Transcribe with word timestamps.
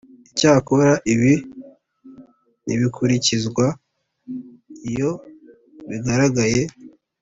Icyakora 0.29 0.91
ibi 1.13 1.33
ntibikurikizwa 2.65 3.65
iyo 4.89 5.11
bigaragaye 5.89 6.61